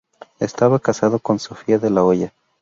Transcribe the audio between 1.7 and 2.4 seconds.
de la Hoya.